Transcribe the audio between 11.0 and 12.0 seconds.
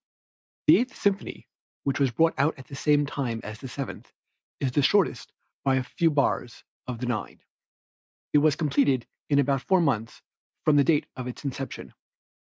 of its inception.